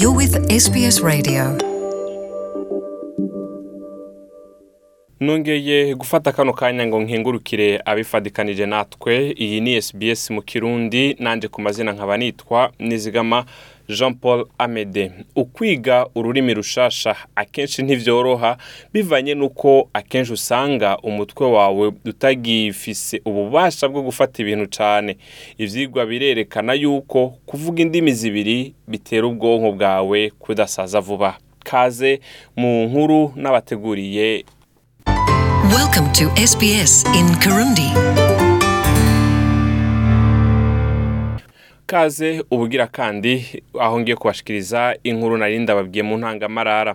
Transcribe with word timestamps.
You're 0.00 0.16
with 0.16 0.34
SBS 0.50 1.00
Radio. 1.02 1.58
nongeye 5.20 5.94
gufata 5.94 6.32
kano 6.32 6.52
kanya 6.52 6.86
ngo 6.86 7.00
nkengurukire 7.00 7.80
abifadikanije 7.84 8.66
natwe 8.66 9.30
iyi 9.38 9.60
ni 9.60 9.82
SBS 9.82 10.30
mu 10.30 10.42
kirundi 10.42 11.16
nanje 11.18 11.48
ku 11.48 11.60
mazina 11.60 11.92
nkaba 11.92 12.16
nitwa 12.16 12.72
nizigama 12.78 13.44
jean 13.88 14.14
paul 14.14 14.46
amede. 14.58 15.12
Ukwiga 15.36 16.06
ururimi 16.14 16.54
rushasha 16.54 17.16
akenshi 17.36 17.82
ntivyoroha 17.82 18.56
bivanye 18.92 19.34
n'uko 19.34 19.88
akenshi 19.92 20.32
usanga 20.32 20.98
umutwe 20.98 21.46
wawe 21.46 21.92
utagifise 22.04 23.20
ububasha 23.24 23.88
bwo 23.88 24.02
gufata 24.02 24.42
ibintu 24.42 24.66
cane. 24.78 25.16
Ivyigwa 25.58 26.06
birerekana 26.06 26.72
yuko 26.74 27.34
kuvuga 27.46 27.82
indimi 27.82 28.12
zibiri 28.12 28.74
bitera 28.88 29.26
ubwonko 29.26 29.72
bwawe 29.72 30.30
kudasaza 30.38 31.00
vuba. 31.00 31.38
Kaze 31.64 32.20
mu 32.56 32.84
nkuru 32.86 33.32
n'abateguriye. 33.36 34.44
Welcome 35.76 36.08
to 36.12 36.30
SBS 36.46 37.04
in 37.18 37.26
Kirundi. 37.40 37.90
Kaze 41.86 42.42
ubugira 42.50 42.86
kandi 42.86 43.62
aho 43.80 44.00
ngiye 44.00 44.16
kubashikiriza 44.16 44.96
inkuru 45.02 45.36
nari 45.38 45.58
ndababwiye 45.58 46.02
mu 46.02 46.18
ntangamarara. 46.18 46.94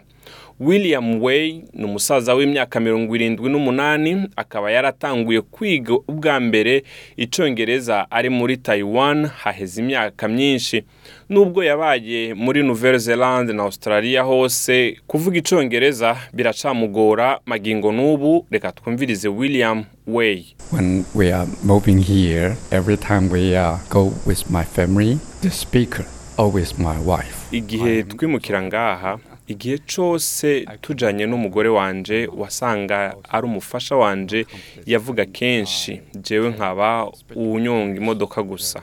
William 0.62 1.22
way 1.24 1.64
ni 1.74 1.86
umusaza 1.86 2.34
w'imyaka 2.34 2.80
mirongo 2.80 3.16
irindwi 3.16 3.50
n'umunani 3.50 4.28
akaba 4.36 4.72
yaratanguye 4.72 5.42
kwiga 5.42 5.94
ubwa 5.94 6.40
mbere 6.40 6.84
icongereza 7.18 8.12
ari 8.12 8.30
muri 8.30 8.58
taiwan 8.58 9.26
haheze 9.26 9.82
imyaka 9.82 10.28
myinshi. 10.28 10.84
Nubwo 11.30 11.64
yabaye 11.64 12.34
muri 12.34 12.64
nouvelle 12.64 12.98
zelande 12.98 13.54
na 13.54 13.64
australia 13.64 14.22
hose 14.22 14.98
kuvuga 15.08 15.38
icongereza 15.38 16.18
biracamugora. 16.34 17.40
Magingo 17.46 17.92
n'ubu 17.92 18.46
reka 18.52 18.72
twumvirize 18.72 19.28
william 19.28 19.86
way. 20.08 20.46
When 20.72 21.06
we 21.16 21.34
are 21.34 21.48
moving 21.64 21.98
here, 22.04 22.56
every 22.72 22.98
time 22.98 23.30
we 23.32 23.58
uh, 23.58 23.78
go 23.90 24.12
with 24.28 24.50
my 24.50 24.64
family, 24.64 25.18
the 25.42 25.50
speaker 25.50 26.06
always 26.38 26.78
my 26.80 26.98
wife. 27.06 27.38
igihe 27.52 28.04
twimukira 28.04 28.62
ngaha 28.62 29.20
igihe 29.52 29.78
cose 29.96 30.66
tujanye 30.82 31.26
n'umugore 31.26 31.70
wanje 31.70 32.28
wasanga 32.38 33.16
ari 33.30 33.46
umufasha 33.46 33.96
wanje 33.96 34.46
yavuga 34.86 35.26
kenshi. 35.26 36.02
Jewe 36.26 36.50
nkaba 36.50 37.12
uwunyonga 37.36 37.98
imodoka 38.02 38.44
gusa. 38.44 38.82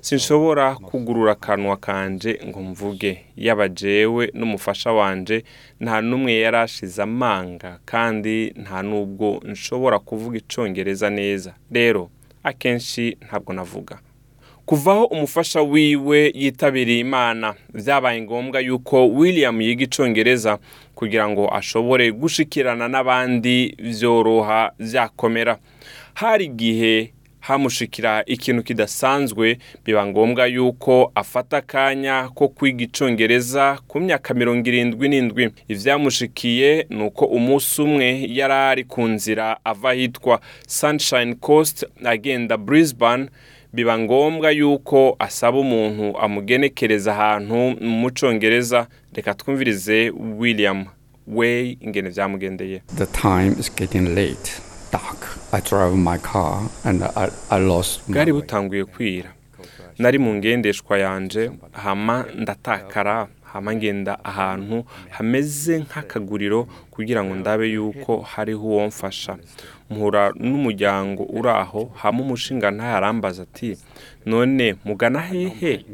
Sinshobora 0.00 0.74
kugurura 0.74 1.32
akanwa 1.32 1.76
kanje 1.76 2.40
ngo 2.46 2.60
mvuge. 2.62 3.24
Yaba 3.36 3.68
jewe 3.68 4.30
n'umufasha 4.34 4.92
wanje 4.92 5.44
nta 5.80 6.00
n'umwe 6.00 6.32
yarashize 6.40 7.02
amanga 7.02 7.78
kandi 7.84 8.52
nta 8.62 8.82
n'ubwo 8.82 9.40
nshobora 9.44 9.98
kuvuga 9.98 10.38
icongereza 10.38 11.10
neza. 11.10 11.54
Rero 11.70 12.10
akenshi 12.42 13.16
ntabwo 13.26 13.52
navuga. 13.52 13.98
Kuvaho 14.68 15.04
umufasha 15.04 15.62
wiwe 15.62 16.32
yitabiriye 16.34 16.98
imana. 17.00 17.54
Byabaye 17.74 18.20
ngombwa 18.22 18.60
yuko 18.60 19.08
william 19.08 19.60
yiga 19.60 19.84
icongereza 19.84 20.58
kugira 20.94 21.28
ngo 21.28 21.48
ashobore 21.54 22.12
gushikirana 22.12 22.88
n'abandi 22.88 23.74
vyoroha 23.78 24.72
vyakomera. 24.78 25.58
Hari 26.14 26.44
igihe 26.44 27.12
hamushikira 27.40 28.22
ikintu 28.26 28.62
kidasanzwe 28.62 29.58
biba 29.84 30.06
ngombwa 30.06 30.46
yuko 30.46 31.12
afata 31.14 31.56
akanya 31.56 32.28
ko 32.34 32.48
kwiga 32.48 32.84
icongereza 32.84 33.78
ku 33.88 34.00
myaka 34.00 34.34
mirongo 34.34 34.68
irindwi 34.68 35.08
n'indwi. 35.08 35.44
Ivyamushikiye 35.68 36.86
ni 36.90 37.02
uko 37.04 37.24
umunsi 37.24 37.82
umwe 37.82 38.08
yari 38.28 38.52
ari 38.54 38.84
ku 38.84 39.02
nzira 39.08 39.56
ava 39.64 39.90
ahitwa 39.90 40.40
sunshine 40.66 41.34
coast 41.34 41.86
agenda 42.04 42.56
brisbane 42.56 43.28
biba 43.72 43.98
ngombwa 43.98 44.50
yuko 44.50 45.16
asaba 45.18 45.58
umuntu 45.58 46.18
amugenekereza 46.18 47.12
ahantu 47.12 47.76
mu 47.80 48.10
congereza 48.20 48.86
reka 49.14 49.34
twumvirize 49.34 50.10
william 50.38 50.84
way 51.26 51.76
ingene 51.80 52.08
vyamugendeye 52.10 52.82
The 52.96 53.06
time 53.06 53.54
is 53.60 53.70
getting 53.76 54.14
late, 54.14 54.60
dark. 54.92 55.38
I 55.52 55.60
drive 55.60 55.96
my 55.96 56.18
car 56.18 56.62
and 56.84 57.02
I, 57.02 57.28
I 57.50 57.58
lost 57.60 58.08
my 58.08 58.14
bwari 58.14 58.32
butanguye 58.32 58.84
kwira. 58.84 59.30
Nari 59.98 60.18
mu 60.18 60.34
ngendeshwa 60.34 60.98
yanje 60.98 61.50
hama 61.72 62.24
ndatakara. 62.34 63.26
Hama 63.52 63.74
ngenda 63.74 64.24
ahantu 64.24 64.84
hameze 65.10 65.78
nk'akaguriro 65.80 66.68
kugira 66.90 67.24
ngo 67.24 67.34
ndabe 67.34 67.68
yuko 67.72 68.20
hariho 68.20 68.62
uwo 68.66 68.86
mfasha. 68.86 69.36
Mpura 69.90 70.32
n'umuryango 70.36 71.22
uri 71.22 71.48
aho 71.48 71.92
hama 71.96 72.20
umushinga 72.20 72.70
ntayarambaza 72.70 73.42
ati 73.42 73.76
none 74.26 74.76
mugana 74.84 75.20
hehe? 75.20 75.84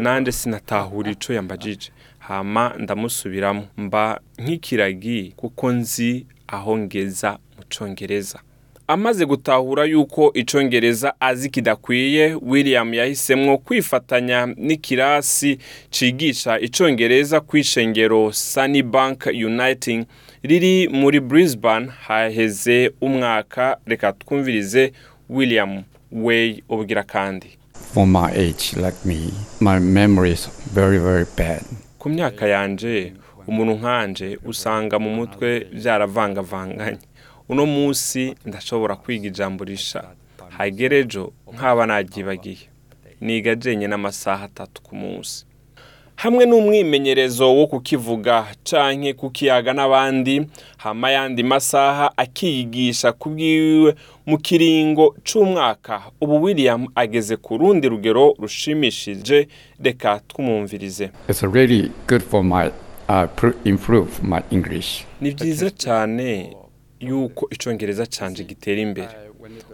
Nanje 0.00 0.32
sinatahura 0.32 1.10
ico 1.10 1.32
yambajije? 1.32 1.90
Hama 2.18 2.74
ndamusubiramo 2.78 3.66
mba 3.76 4.20
nk'ikiragi 4.38 5.32
kuko 5.36 5.72
nzi 5.72 6.26
aho 6.48 6.78
ngeza 6.78 7.30
mu 7.56 7.64
congereza. 7.78 8.38
Amaze 8.88 9.26
gutahura 9.26 9.84
yuko 9.84 10.32
icongereza 10.34 11.14
azi 11.20 11.50
kidakwiye 11.50 12.34
william 12.42 12.94
yahisemwo 12.94 13.58
kwifatanya 13.58 14.46
n'ikirasi 14.56 15.58
cigisha 15.90 16.60
icongereza 16.60 17.40
kw'ishengero 17.40 18.32
sunny 18.32 18.82
bank 18.82 19.26
uniting. 19.26 20.04
Riri 20.42 20.88
muri 20.88 21.20
brisbane 21.20 21.86
haheze 22.06 22.92
umwaka 23.00 23.76
reka 23.86 24.12
twumvirize 24.12 24.92
william 25.30 25.82
way 26.12 26.62
ubugira 26.68 27.02
kandi. 27.02 27.46
For 27.94 28.06
my 28.06 28.30
age, 28.32 28.76
like 28.76 28.96
me, 29.04 29.30
my 29.60 29.78
memory 29.78 30.30
is 30.32 30.48
very, 30.74 30.98
very 30.98 31.26
bad. 31.36 31.62
ku 31.98 32.08
myaka 32.08 32.46
yanje 32.48 33.12
umuntu 33.46 33.72
nkanje 33.72 34.38
usanga 34.46 34.98
mu 34.98 35.10
mutwe 35.10 35.66
byaravangavanganye. 35.72 36.98
Uno 37.48 37.66
munsi 37.66 38.34
ndashobora 38.46 38.96
kwiga 38.96 39.26
ijambo 39.26 39.64
risha 39.64 40.04
hagere 40.58 40.98
ejo 40.98 41.32
nkaba 41.54 41.86
nagibagiye. 41.86 42.68
Niga 43.20 43.54
jenye 43.54 43.86
n'amasaha 43.88 44.44
atatu 44.44 44.82
ku 44.82 44.96
munsi. 44.96 45.44
Hamwe 46.16 46.46
n'umwimenyerezo 46.46 47.56
wo 47.56 47.66
kukivuga 47.66 48.46
canke 48.64 49.12
kukiyaga 49.14 49.72
n'abandi 49.72 50.46
hama 50.76 51.10
yandi 51.10 51.42
masaha 51.42 52.12
akiyigisha 52.16 53.12
kubwiwe 53.12 53.94
mu 54.26 54.38
kiringo 54.38 55.14
c'umwaka. 55.24 56.02
Ubu 56.20 56.42
william 56.42 56.86
ageze 56.94 57.36
ku 57.36 57.56
rundi 57.58 57.88
rugero 57.88 58.34
rushimishije. 58.38 59.48
Reka 59.82 60.20
twumumvirize 60.28 61.10
uh, 63.08 63.24
ni 65.20 65.30
byiza 65.30 65.70
cyane 65.70 66.56
yuko 67.00 67.48
icongereza 67.50 68.06
canje 68.06 68.44
gitera 68.44 68.80
imbere. 68.80 69.08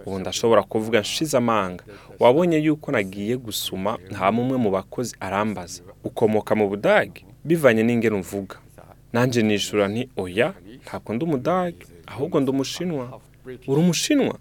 Ubu 0.07 0.19
ndashobora 0.19 0.63
kuvuga 0.63 1.01
nshize 1.01 1.37
amanga. 1.37 1.85
wabonye 2.21 2.59
yuko 2.59 2.93
nagiye 2.93 3.37
gusuma 3.37 3.99
nta 4.11 4.33
mumwe 4.33 4.57
mu 4.59 4.71
bakozi 4.71 5.17
arambaza. 5.21 5.83
Ukomoka 6.05 6.55
mu 6.55 6.69
budage 6.69 7.25
bivanye 7.45 7.83
n'ingene 7.83 8.17
uvuga 8.17 8.57
nanjye 9.13 9.43
nishura 9.43 9.89
nti 9.89 10.09
oya 10.17 10.55
ntabwo 10.85 11.15
ndi 11.15 11.25
umudage 11.25 11.85
ahubwo 12.07 12.41
ndi 12.41 12.51
umushinwa. 12.51 13.21
Uri 13.69 13.81
umushinwa? 13.81 14.37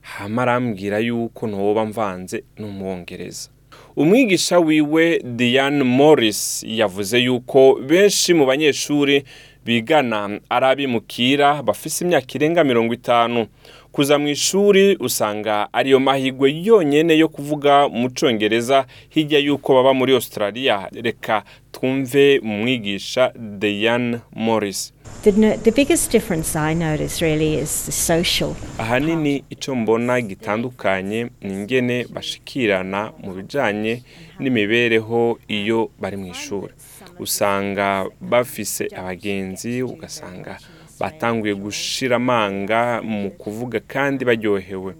Hama 0.00 0.42
arambwira 0.42 0.98
yuko 0.98 1.46
ntoba 1.46 1.84
mvanze 1.84 2.44
n'umwongereza. 2.58 3.48
Umwigisha 3.96 4.58
wiwe 4.58 5.22
diane 5.36 5.82
morris 5.84 6.64
yavuze 6.66 7.18
yuko 7.18 7.74
benshi 7.88 8.34
mu 8.34 8.44
banyeshuri 8.46 9.24
bigana. 9.64 10.40
Ari 10.48 10.66
abimukira 10.66 11.62
bafise 11.62 12.04
imyaka 12.04 12.26
irenga 12.34 12.64
mirongo 12.64 12.94
itanu. 12.94 13.46
Kuza 13.94 14.18
mu 14.18 14.28
ishuri 14.28 14.96
usanga 15.00 15.68
ariyo 15.72 16.00
mahigwe 16.00 16.50
yonyene 16.66 17.14
yo 17.18 17.28
kuvuga 17.28 17.88
mu 17.88 18.10
congereza 18.10 18.86
hirya 19.08 19.38
y'uko 19.38 19.74
baba 19.74 19.94
muri 19.94 20.12
australia. 20.14 20.88
Reka 20.92 21.42
twumve 21.72 22.38
umwigisha 22.38 23.32
diane 23.60 24.18
morris. 24.34 24.92
The, 25.22 25.32
no- 25.32 25.56
the 25.56 25.70
biggest 25.70 26.10
difference 26.12 26.56
I 26.58 26.74
notice 26.74 27.22
really 27.24 27.54
is 27.54 27.86
the 27.86 27.92
social. 27.92 28.54
ahanini 28.78 29.44
icyo 29.50 29.74
mbona 29.74 30.20
gitandukanye 30.20 31.26
ni 31.42 31.52
ingene 31.54 32.06
bashikirana 32.10 33.12
mu 33.22 33.34
bijyanye 33.34 34.02
n'imibereho 34.40 35.38
iyo 35.48 35.90
bari 36.00 36.16
mu 36.16 36.26
ishuri. 36.26 36.72
Usanga 37.18 38.06
bafise 38.20 38.88
abagenzi 38.96 39.82
ugasanga 39.82 40.58
batanguye 41.00 41.54
gushira 41.54 42.16
amanga 42.16 43.02
mu 43.02 43.30
kuvuga 43.30 43.80
kandi 43.80 44.24
baryohewe. 44.24 44.94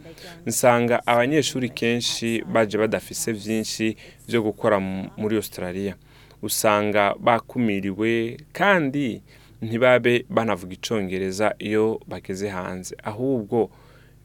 Nsanga 0.46 1.06
abanyeshuri 1.06 1.68
kenshi 1.68 2.42
baje 2.52 2.78
badafise 2.78 3.32
byinshi 3.32 3.96
byo 4.28 4.42
gukora 4.42 4.80
mu- 4.80 5.10
muri 5.16 5.36
australia. 5.36 5.94
Usanga 6.42 7.14
bakumiriwe 7.20 8.36
kandi 8.52 9.22
ntibabe 9.62 10.24
banavuga 10.28 10.72
icongereza 10.74 11.54
iyo 11.58 12.00
bageze 12.08 12.48
hanze. 12.48 12.96
Ahubwo 13.04 13.70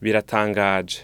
biratangaje. 0.02 1.00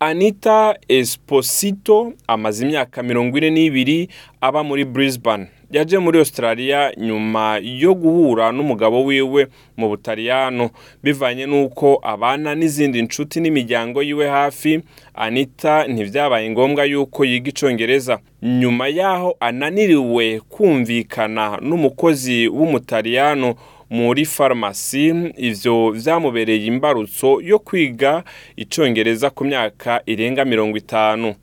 Anita 0.00 0.76
esposito 0.88 2.12
amaze 2.26 2.64
imyaka 2.66 3.02
mirongo 3.02 3.38
ine 3.38 3.50
n'ibiri 3.50 4.08
aba 4.40 4.62
muri 4.64 4.84
brisbane. 4.84 5.48
Yaje 5.70 5.98
muri 5.98 6.18
australia 6.18 6.92
nyuma 6.96 7.58
yo 7.62 7.94
guhura 7.94 8.52
n'umugabo 8.52 9.04
wiwe 9.04 9.46
mu 9.76 9.88
butaliyano. 9.88 10.70
Bivanye 11.02 11.46
n'uko 11.46 12.00
abana 12.02 12.54
n'izindi 12.54 13.02
nshuti 13.02 13.40
n'imiryango 13.40 14.02
yiwe 14.02 14.28
hafi 14.28 14.80
anita 15.14 15.86
ntibyabaye 15.86 16.50
ngombwa 16.50 16.84
yuko 16.84 17.24
yiga 17.24 17.48
icongereza. 17.50 18.18
Nyuma 18.42 18.88
y'aho 18.88 19.36
ananiriwe 19.40 20.40
kumvikana 20.48 21.58
n'umukozi 21.62 22.48
w'umutaliyano 22.48 23.54
muri 23.90 24.24
farumasi 24.24 25.14
ivyo 25.38 25.90
vyamubereye 25.90 26.66
imbarutso 26.66 27.40
yo 27.40 27.58
kwiga 27.58 28.22
icongereza 28.56 29.30
ku 29.30 29.44
myaka 29.44 30.02
irenga 30.06 30.44
mirongo 30.44 30.76
itanu. 30.76 31.34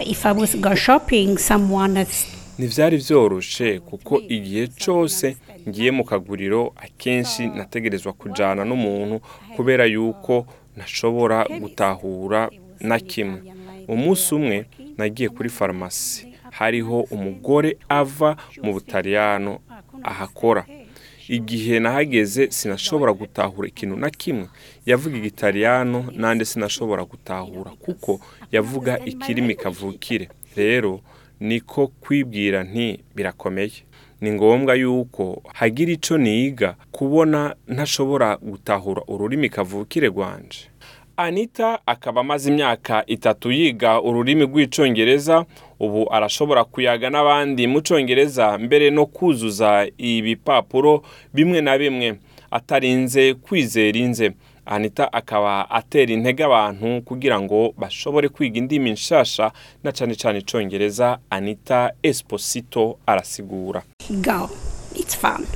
If 0.00 0.60
go 0.60 0.74
shopping, 0.74 1.38
someone 1.38 1.96
has 1.96 2.26
ntivyari 2.58 2.96
vyoroshe 2.96 3.80
kuko 3.80 4.20
igihe 4.20 4.66
cose 4.84 5.36
ngiye 5.68 5.90
mu 5.90 6.04
kaguriro 6.04 6.72
akenshi 6.76 7.46
nategerezwa 7.46 8.12
kujana 8.12 8.64
n'umuntu 8.64 9.20
kubera 9.56 9.84
yuko 9.84 10.46
ntashobora 10.76 11.46
gutahura 11.60 12.50
na 12.80 12.98
kimwe. 12.98 13.42
Umunsi 13.88 14.34
umwe 14.34 14.66
nagiye 14.96 15.28
kuri 15.28 15.48
farumasi. 15.48 16.28
Hariho 16.50 17.00
umugore 17.10 17.76
ava 17.88 18.36
mu 18.62 18.72
butaliyano 18.72 19.58
ahakora. 20.02 20.64
Igihe 21.36 21.80
nahageze 21.80 22.50
sinashobora 22.50 23.12
gutahura 23.12 23.68
ikintu 23.68 23.96
na 23.96 24.10
kimwe. 24.10 24.46
Yavuga 24.86 25.16
igitaliyano 25.16 26.04
nande 26.16 26.44
sinashobora 26.44 27.04
gutahura 27.04 27.70
kuko 27.70 28.20
yavuga 28.52 28.98
ikirimi 29.04 29.54
kavukire. 29.54 30.28
Rero 30.56 31.00
niko 31.40 31.86
kwibwira 31.86 32.62
nti 32.64 33.00
birakomeye. 33.16 33.72
Ni 34.20 34.30
ngombwa 34.32 34.74
yuko 34.74 35.42
hagira 35.54 35.92
ico 35.92 36.18
niga 36.18 36.76
kubona 36.92 37.54
ntashobora 37.68 38.36
gutahura 38.36 39.02
ururimi 39.08 39.48
kavukire 39.48 40.08
rwanje. 40.08 40.58
Anita 41.16 41.78
akaba 41.86 42.20
amaze 42.20 42.50
imyaka 42.50 43.06
itatu 43.06 43.52
yiga 43.52 44.00
ururimi 44.00 44.44
rw'icongereza 44.44 45.44
ubu 45.82 46.06
arashobora 46.14 46.64
kuyaga 46.64 47.10
n'abandi 47.10 47.66
mu 47.66 47.82
congereza 47.82 48.46
mbere 48.58 48.90
no 48.90 49.06
kuzuza 49.06 49.70
ibipapuro 49.98 51.02
bimwe 51.34 51.60
na 51.60 51.74
bimwe 51.78 52.08
atarinze 52.50 53.34
kwizera 53.34 53.98
inze 53.98 54.26
anita 54.66 55.12
akaba 55.12 55.70
atera 55.70 56.12
intege 56.12 56.44
abantu 56.44 57.02
kugira 57.02 57.40
ngo 57.40 57.74
bashobore 57.78 58.28
kwiga 58.28 58.58
indimi 58.58 58.90
nshasha 58.90 59.52
na 59.84 59.90
cane 59.92 60.14
cane 60.14 60.38
icongereza 60.38 61.18
anita 61.30 61.92
esposito 62.02 62.98
arasigura 63.06 63.82
go. 64.10 64.50
It's 64.94 65.14
fun. 65.16 65.46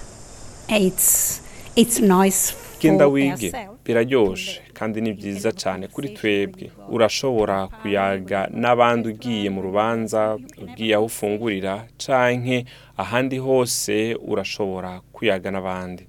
It's 0.69 1.41
it's 1.77 2.01
nice. 2.01 2.55
Genda 2.81 3.07
wige. 3.07 3.53
biraryoshe 3.85 4.61
kandi 4.75 5.01
ni 5.01 5.13
byiza 5.13 5.53
cyane 5.53 5.89
kuri 5.89 6.09
twebwe. 6.09 6.71
Urashobora 6.89 7.67
kuyaga 7.83 8.49
n'abandi 8.53 9.09
ugiye 9.09 9.51
mu 9.51 9.63
rubanza 9.63 10.39
ugiye 10.63 10.95
aho 10.95 11.05
ufungurira 11.05 11.85
canke 11.99 12.65
ahandi 12.97 13.39
hose 13.39 14.17
urashobora 14.27 15.01
kuyaga 15.13 15.51
n'abandi. 15.51 16.07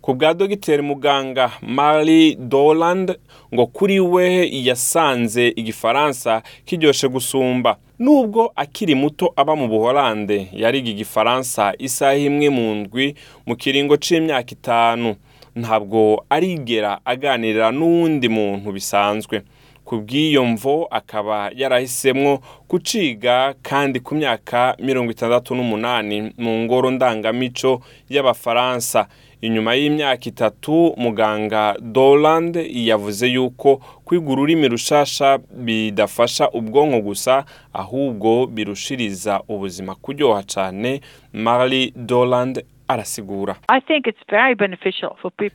Ku 0.00 0.14
bwa 0.14 0.34
dogiteri 0.34 0.82
muganga 0.82 1.50
Marie 1.62 2.34
Doland 2.36 3.16
ngo 3.54 3.66
kuri 3.66 4.00
we 4.00 4.48
yasanze 4.52 5.48
igifaransa 5.56 6.42
kiryoshe 6.64 7.08
gusumba. 7.08 7.76
Nubwo 7.98 8.52
akiri 8.56 8.94
muto 8.94 9.32
aba 9.36 9.56
mu 9.56 9.68
buholande 9.68 10.48
yariga 10.52 10.90
igifaransa 10.90 11.72
isaha 11.78 12.16
imwe 12.16 12.48
mu 12.50 12.74
ndwi 12.74 13.14
mu 13.46 13.56
kiringo 13.56 13.96
c'imyaka 13.96 14.50
itanu. 14.52 15.16
Ntabwo 15.56 16.24
arigera 16.30 17.00
aganira 17.04 17.70
n'uwundi 17.72 18.28
muntu 18.28 18.72
bisanzwe. 18.72 19.42
Ku 19.84 19.96
bw'iyo 20.00 20.44
mvo 20.44 20.86
akaba 20.90 21.50
yarahisemwo 21.56 22.38
kuciga 22.68 23.54
kandi 23.62 24.00
ku 24.00 24.14
myaka 24.14 24.76
mirongo 24.78 25.10
itandatu 25.10 25.54
n'umunani 25.54 26.32
mu 26.38 26.58
ngoro 26.62 26.90
ndangamico 26.90 27.82
y'abafaransa. 28.08 29.06
Inyuma 29.40 29.74
y'imyaka 29.74 30.24
itatu 30.28 30.94
muganga 30.96 31.74
Doland 31.80 32.56
yavuze 32.70 33.26
yuko 33.28 33.80
kwiga 34.04 34.30
ururimi 34.32 34.68
rushasha 34.68 35.38
bidafasha 35.50 36.50
ubwonko 36.50 37.00
gusa 37.00 37.44
ahubwo 37.72 38.46
birushiriza 38.46 39.40
ubuzima 39.48 39.94
kuryoha 39.94 40.42
cane. 40.42 41.00
Marie 41.32 41.92
Doland 41.96 42.62
arasigura 42.92 43.54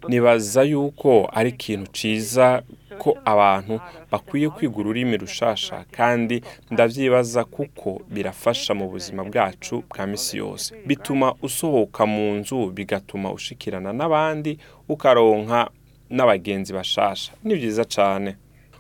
nibaza 0.09 0.63
yuko 0.63 1.29
ari 1.33 1.49
ikintu 1.49 1.87
ciza 1.91 2.61
ko 2.97 3.17
abantu 3.25 3.79
bakwiye 4.11 4.49
kwiga 4.49 4.77
ururimi 4.79 5.17
rushasha 5.17 5.85
kandi 5.91 6.41
ndavyibaza 6.71 7.43
kuko 7.43 8.01
birafasha 8.13 8.73
mu 8.73 8.87
buzima 8.89 9.23
bwacu 9.23 9.83
bwa 9.89 10.07
misi 10.07 10.37
yose. 10.37 10.75
Bituma 10.87 11.33
usohoka 11.41 12.05
mu 12.05 12.33
nzu 12.39 12.71
bigatuma 12.71 13.31
ushikirana 13.31 13.91
n'abandi 13.93 14.57
ukaronka 14.89 15.69
n'abagenzi 16.09 16.73
bashasha. 16.73 17.31
Ni 17.43 17.55
byiza 17.55 17.83
cane. 17.95 18.35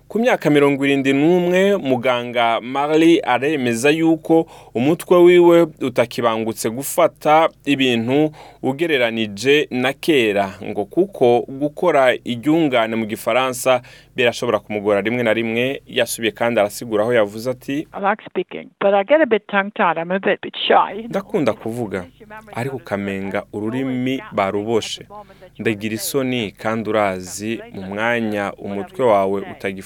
Ku 0.07 0.19
myaka 0.19 0.49
mirongo 0.49 0.85
irindwi 0.85 1.13
n'umwe 1.13 1.77
muganga 1.77 2.61
Marie 2.61 3.19
aremeza 3.25 3.89
yuko 3.89 4.45
umutwe 4.73 5.17
wiwe 5.23 5.61
utakibangutse 5.81 6.69
gufata 6.69 7.49
ibintu 7.65 8.31
ugereranije 8.63 9.67
na 9.71 9.93
kera 9.93 10.53
ngo 10.63 10.85
kuko 10.85 11.41
gukora 11.49 12.13
iryungane 12.23 12.95
mu 12.95 13.05
gifaransa 13.05 13.81
birashobora 14.15 14.59
kumugora 14.59 15.01
rimwe 15.01 15.23
na 15.23 15.33
rimwe 15.33 15.81
yasubiye 15.87 16.31
kandi 16.31 16.59
arasigura 16.59 17.03
aho 17.03 17.13
yavuze 17.13 17.49
ati 17.51 17.87
ndakunda 21.09 21.53
kuvuga 21.53 22.05
ariko 22.53 22.75
ukamenga 22.75 23.43
ururimi 23.53 24.21
baruboshe. 24.31 25.05
Ndagira 25.59 25.95
isoni 25.95 26.51
kandi 26.51 26.89
urazi 26.89 27.59
mu 27.73 27.81
mwanya 27.81 28.53
umutwe 28.53 29.05
wawe 29.05 29.41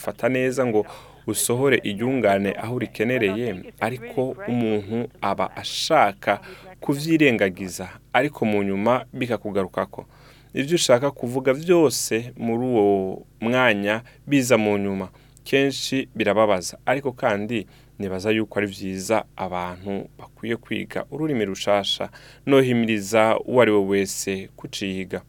utagifata 0.10 0.30
neza 0.30 0.66
ngo 0.66 0.86
usohore 1.28 1.78
iryungane 1.84 2.54
aho 2.58 2.76
urikenereye 2.76 3.56
ariko 3.80 4.36
umuntu 4.48 5.08
aba 5.22 5.56
ashaka 5.56 6.42
kuvyirengagiza 6.80 7.90
ariko 8.14 8.46
mu 8.46 8.64
nyuma 8.64 9.06
bikakugarukako 9.14 10.06
ibyo 10.54 10.76
ushaka 10.76 11.12
kuvuga 11.12 11.54
byose 11.54 12.34
muri 12.38 12.64
uwo 12.66 13.22
mwanya 13.42 14.02
biza 14.28 14.58
mu 14.58 14.78
nyuma. 14.78 15.10
Kenshi 15.44 16.10
birababaza 16.16 16.78
ariko 16.86 17.12
kandi 17.12 17.68
nibaza 18.00 18.32
yuko 18.32 18.60
ari 18.60 18.68
byiza 18.68 19.24
abantu 19.38 20.10
bakwiye 20.20 20.56
kwiga 20.58 21.06
ururimi 21.12 21.46
rushasha 21.46 22.10
nohimiriza 22.46 23.38
uwo 23.46 23.62
ari 23.62 23.72
we 23.72 23.80
wese 23.86 24.50
kuciga 24.56 25.22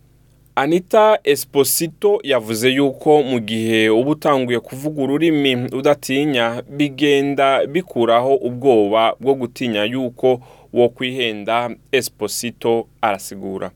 anita 0.60 1.18
esposito 1.24 2.20
yavuze 2.22 2.68
yuko 2.70 3.22
mu 3.22 3.38
gihe 3.40 3.88
uba 3.90 4.10
utanguye 4.10 4.60
kuvuga 4.60 5.02
ururimi 5.02 5.54
udatinya 5.72 6.62
bigenda 6.68 7.66
bikuraho 7.66 8.34
ubwoba 8.34 9.14
bwo 9.20 9.34
gutinya 9.34 9.84
yuko 9.84 10.40
wo 10.72 10.88
kwihenda 10.88 11.70
esposito 11.92 12.86
arasigura. 13.00 13.70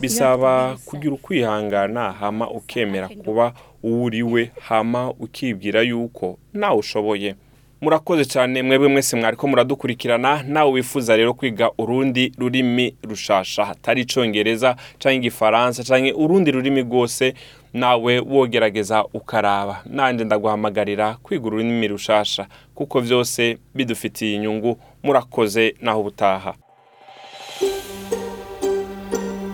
Bisaba 0.00 0.76
kugira 0.86 1.12
ukwihangana 1.14 2.12
hama 2.12 2.50
ukemera 2.50 3.08
kuba 3.08 3.52
uwo 3.82 4.04
uriwe 4.04 4.50
hama 4.60 5.10
ukibwira 5.10 5.82
yuko 5.82 6.38
nawe 6.54 6.78
ushoboye 6.78 7.34
murakoze 7.82 8.24
cyane 8.24 8.62
mwebwe 8.62 8.88
mwese 8.88 9.16
mwariko 9.16 9.48
muradukurikirana 9.48 10.42
nawe 10.42 10.70
wifuza 10.72 11.16
rero 11.16 11.34
kwiga 11.34 11.70
urundi 11.78 12.32
rurimi 12.38 12.94
rushasha 13.08 13.64
hatari 13.64 14.02
icongereza 14.02 14.76
canke 14.98 15.16
igifaransa 15.16 15.84
canke 15.84 16.12
urundi 16.12 16.50
rurimi 16.50 16.82
rwose 16.82 17.34
nawe 17.72 18.18
wogerageza 18.18 19.04
ukaraba 19.04 19.82
nanje 19.86 20.24
ndaguhamagarira 20.24 21.16
kwiga 21.22 21.46
ururimi 21.46 21.88
rushasha 21.88 22.46
kuko 22.74 23.00
vyose 23.00 23.58
bidufitiye 23.74 24.34
inyungu 24.34 24.78
murakoze 25.02 25.74
naho 25.80 26.00
ubutaha 26.00 26.54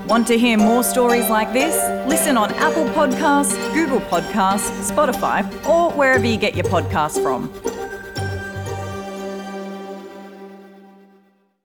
Want 0.08 0.26
to 0.28 0.38
hear 0.38 0.56
more 0.56 0.82
stories 0.82 1.28
like 1.28 1.52
this? 1.52 1.74
Listen 2.08 2.38
on 2.38 2.50
Apple 2.54 2.86
Podcasts, 2.96 3.54
Google 3.74 4.00
Podcasts, 4.08 4.70
Spotify, 4.90 5.44
or 5.68 5.90
wherever 5.92 6.24
you 6.24 6.38
get 6.38 6.56
your 6.56 6.64
podcasts 6.64 7.22
from. 7.22 7.50